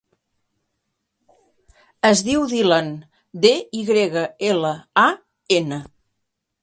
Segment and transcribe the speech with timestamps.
[2.09, 2.89] Es diu Dylan:
[3.45, 3.51] de,
[3.81, 5.05] i grega, ela, a,
[5.61, 5.81] ena.